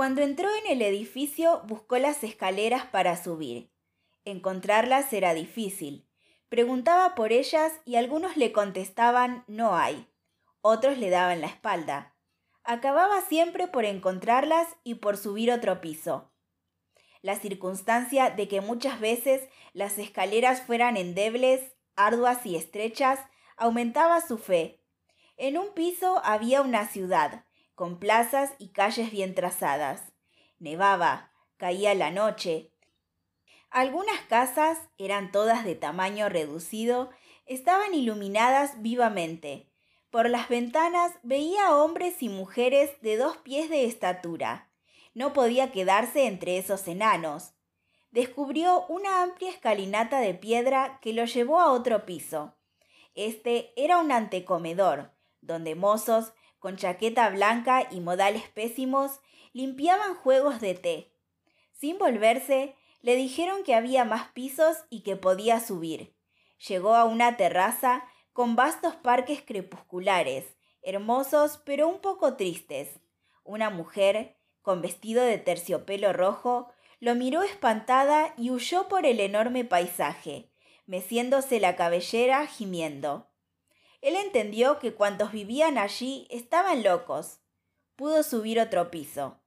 Cuando 0.00 0.22
entró 0.22 0.48
en 0.64 0.72
el 0.72 0.80
edificio 0.80 1.60
buscó 1.66 1.98
las 1.98 2.24
escaleras 2.24 2.86
para 2.86 3.22
subir. 3.22 3.70
Encontrarlas 4.24 5.12
era 5.12 5.34
difícil. 5.34 6.08
Preguntaba 6.48 7.14
por 7.14 7.32
ellas 7.32 7.70
y 7.84 7.96
algunos 7.96 8.38
le 8.38 8.50
contestaban 8.50 9.44
no 9.46 9.76
hay. 9.76 10.08
Otros 10.62 10.96
le 10.96 11.10
daban 11.10 11.42
la 11.42 11.48
espalda. 11.48 12.14
Acababa 12.64 13.20
siempre 13.20 13.68
por 13.68 13.84
encontrarlas 13.84 14.68
y 14.84 14.94
por 14.94 15.18
subir 15.18 15.52
otro 15.52 15.82
piso. 15.82 16.32
La 17.20 17.36
circunstancia 17.36 18.30
de 18.30 18.48
que 18.48 18.62
muchas 18.62 19.00
veces 19.00 19.50
las 19.74 19.98
escaleras 19.98 20.62
fueran 20.62 20.96
endebles, 20.96 21.74
arduas 21.94 22.46
y 22.46 22.56
estrechas 22.56 23.20
aumentaba 23.58 24.22
su 24.22 24.38
fe. 24.38 24.82
En 25.36 25.58
un 25.58 25.74
piso 25.74 26.22
había 26.24 26.62
una 26.62 26.88
ciudad, 26.88 27.44
con 27.80 27.98
plazas 27.98 28.52
y 28.58 28.72
calles 28.72 29.10
bien 29.10 29.34
trazadas. 29.34 30.12
Nevaba, 30.58 31.32
caía 31.56 31.94
la 31.94 32.10
noche. 32.10 32.74
Algunas 33.70 34.20
casas, 34.28 34.76
eran 34.98 35.32
todas 35.32 35.64
de 35.64 35.76
tamaño 35.76 36.28
reducido, 36.28 37.08
estaban 37.46 37.94
iluminadas 37.94 38.82
vivamente. 38.82 39.72
Por 40.10 40.28
las 40.28 40.50
ventanas 40.50 41.12
veía 41.22 41.74
hombres 41.74 42.22
y 42.22 42.28
mujeres 42.28 42.90
de 43.00 43.16
dos 43.16 43.38
pies 43.38 43.70
de 43.70 43.86
estatura. 43.86 44.70
No 45.14 45.32
podía 45.32 45.72
quedarse 45.72 46.26
entre 46.26 46.58
esos 46.58 46.86
enanos. 46.86 47.54
Descubrió 48.10 48.84
una 48.88 49.22
amplia 49.22 49.48
escalinata 49.48 50.20
de 50.20 50.34
piedra 50.34 50.98
que 51.00 51.14
lo 51.14 51.24
llevó 51.24 51.58
a 51.58 51.72
otro 51.72 52.04
piso. 52.04 52.58
Este 53.14 53.72
era 53.82 53.96
un 53.96 54.12
antecomedor, 54.12 55.14
donde 55.40 55.74
mozos 55.74 56.34
con 56.60 56.76
chaqueta 56.76 57.28
blanca 57.30 57.88
y 57.90 57.98
modales 57.98 58.48
pésimos, 58.48 59.20
limpiaban 59.52 60.14
juegos 60.14 60.60
de 60.60 60.74
té. 60.74 61.12
Sin 61.72 61.98
volverse, 61.98 62.76
le 63.00 63.16
dijeron 63.16 63.64
que 63.64 63.74
había 63.74 64.04
más 64.04 64.28
pisos 64.28 64.76
y 64.90 65.00
que 65.00 65.16
podía 65.16 65.58
subir. 65.58 66.14
Llegó 66.68 66.94
a 66.94 67.04
una 67.04 67.36
terraza 67.36 68.04
con 68.32 68.54
vastos 68.54 68.94
parques 68.94 69.42
crepusculares, 69.42 70.44
hermosos 70.82 71.60
pero 71.64 71.88
un 71.88 72.00
poco 72.00 72.36
tristes. 72.36 73.00
Una 73.42 73.70
mujer, 73.70 74.36
con 74.60 74.82
vestido 74.82 75.24
de 75.24 75.38
terciopelo 75.38 76.12
rojo, 76.12 76.70
lo 77.00 77.14
miró 77.14 77.42
espantada 77.42 78.34
y 78.36 78.50
huyó 78.50 78.88
por 78.88 79.06
el 79.06 79.20
enorme 79.20 79.64
paisaje, 79.64 80.50
meciéndose 80.84 81.58
la 81.58 81.74
cabellera 81.74 82.46
gimiendo. 82.46 83.29
Él 84.00 84.16
entendió 84.16 84.78
que 84.78 84.94
cuantos 84.94 85.32
vivían 85.32 85.78
allí 85.78 86.26
estaban 86.30 86.82
locos. 86.82 87.40
Pudo 87.96 88.22
subir 88.22 88.58
otro 88.58 88.90
piso. 88.90 89.40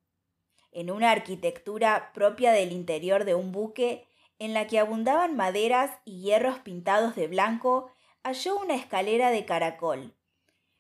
En 0.72 0.92
una 0.92 1.12
arquitectura 1.12 2.12
propia 2.14 2.52
del 2.52 2.72
interior 2.72 3.26
de 3.26 3.36
un 3.36 3.52
buque, 3.52 4.08
en 4.40 4.54
la 4.54 4.68
que 4.68 4.80
abundaban 4.80 5.36
maderas 5.36 5.92
y 6.06 6.22
hierros 6.22 6.59
pintados 6.59 7.16
de 7.16 7.28
blanco, 7.28 7.92
halló 8.24 8.58
una 8.58 8.76
escalera 8.76 9.30
de 9.30 9.46
caracol. 9.46 10.16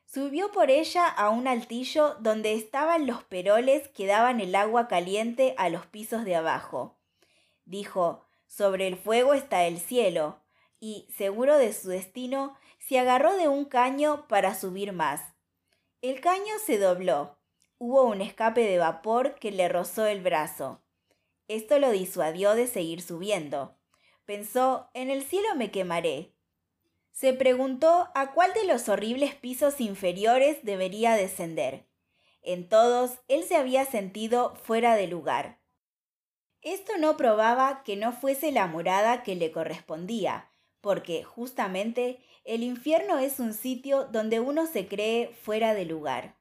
Subió 0.05 0.51
por 0.51 0.69
ella 0.69 1.07
a 1.07 1.29
un 1.29 1.47
altillo 1.47 2.15
donde 2.19 2.53
estaban 2.53 3.07
los 3.07 3.23
peroles 3.23 3.87
que 3.89 4.05
daban 4.05 4.41
el 4.41 4.53
agua 4.53 4.87
caliente 4.87 5.55
a 5.57 5.69
los 5.69 5.87
pisos 5.87 6.25
de 6.25 6.35
abajo. 6.35 6.99
Dijo, 7.65 8.23
sobre 8.47 8.87
el 8.87 8.97
fuego 8.97 9.33
está 9.33 9.65
el 9.65 9.79
cielo, 9.79 10.42
y, 10.83 11.07
seguro 11.15 11.57
de 11.57 11.71
su 11.71 11.87
destino, 11.87 12.57
se 12.77 12.99
agarró 12.99 13.37
de 13.37 13.47
un 13.47 13.63
caño 13.63 14.27
para 14.27 14.53
subir 14.53 14.91
más. 14.91 15.21
El 16.01 16.19
caño 16.19 16.59
se 16.65 16.77
dobló. 16.77 17.39
Hubo 17.77 18.03
un 18.03 18.19
escape 18.19 18.67
de 18.67 18.79
vapor 18.79 19.35
que 19.35 19.53
le 19.53 19.69
rozó 19.69 20.05
el 20.07 20.19
brazo. 20.19 20.83
Esto 21.47 21.79
lo 21.79 21.89
disuadió 21.89 22.53
de 22.53 22.67
seguir 22.67 23.01
subiendo. 23.01 23.77
Pensó, 24.25 24.89
en 24.93 25.09
el 25.09 25.23
cielo 25.23 25.55
me 25.55 25.71
quemaré. 25.71 26.33
Se 27.13 27.31
preguntó 27.31 28.09
a 28.13 28.33
cuál 28.33 28.51
de 28.51 28.65
los 28.65 28.89
horribles 28.89 29.35
pisos 29.35 29.79
inferiores 29.79 30.65
debería 30.65 31.13
descender. 31.13 31.87
En 32.41 32.67
todos 32.67 33.21
él 33.29 33.45
se 33.45 33.55
había 33.55 33.85
sentido 33.85 34.57
fuera 34.57 34.97
de 34.97 35.07
lugar. 35.07 35.61
Esto 36.61 36.97
no 36.97 37.15
probaba 37.15 37.83
que 37.85 37.95
no 37.95 38.11
fuese 38.11 38.51
la 38.51 38.67
morada 38.67 39.23
que 39.23 39.37
le 39.37 39.53
correspondía, 39.53 40.49
porque 40.83 41.23
justamente 41.23 42.19
el 42.43 42.61
infierno 42.61 43.17
es 43.17 43.39
un 43.39 43.53
sitio 43.53 44.03
donde 44.11 44.41
uno 44.41 44.67
se 44.67 44.85
cree 44.89 45.29
fuera 45.33 45.73
de 45.73 45.85
lugar. 45.85 46.35